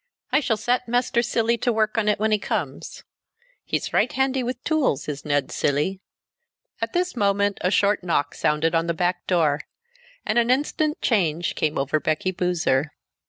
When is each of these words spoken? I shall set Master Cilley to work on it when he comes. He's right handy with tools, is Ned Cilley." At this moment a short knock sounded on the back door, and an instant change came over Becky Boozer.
I 0.31 0.39
shall 0.39 0.57
set 0.57 0.87
Master 0.87 1.21
Cilley 1.21 1.59
to 1.59 1.71
work 1.71 1.95
on 1.95 2.07
it 2.09 2.17
when 2.19 2.31
he 2.31 2.39
comes. 2.39 3.03
He's 3.63 3.93
right 3.93 4.11
handy 4.11 4.41
with 4.41 4.63
tools, 4.63 5.07
is 5.07 5.23
Ned 5.23 5.51
Cilley." 5.51 5.99
At 6.81 6.93
this 6.93 7.15
moment 7.15 7.59
a 7.61 7.69
short 7.69 8.03
knock 8.03 8.33
sounded 8.33 8.73
on 8.73 8.87
the 8.87 8.95
back 8.95 9.27
door, 9.27 9.61
and 10.25 10.39
an 10.39 10.49
instant 10.49 10.99
change 11.03 11.53
came 11.53 11.77
over 11.77 11.99
Becky 11.99 12.31
Boozer. 12.31 12.93